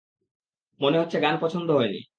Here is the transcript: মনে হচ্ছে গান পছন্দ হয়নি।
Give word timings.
মনে 0.79 0.99
হচ্ছে 0.99 1.17
গান 1.19 1.35
পছন্দ 1.41 1.69
হয়নি। 1.71 2.01